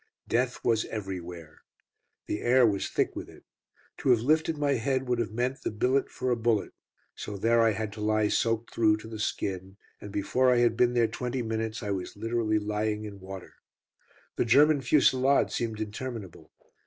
[0.27, 1.61] Death was everywhere.
[2.25, 3.43] The air was thick with it.
[3.99, 6.73] To have lifted my head would have meant the billet for a bullet.
[7.13, 10.75] So there I had to lie soaked through to the skin, and before I had
[10.75, 13.53] been there twenty minutes I was literally lying in water.
[14.37, 16.51] The German fusillade seemed interminable.